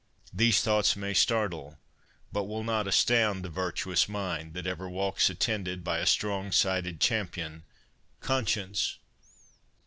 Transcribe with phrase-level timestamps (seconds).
[0.33, 1.77] 'These thoughts may startle,
[2.31, 6.97] but will not, astound The virtuous mind, that ever walks attended By a strong siding
[6.97, 7.61] champion,
[8.19, 8.97] Conscience.